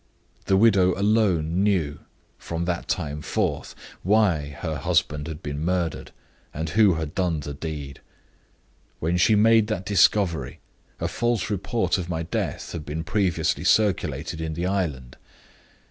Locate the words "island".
14.65-15.17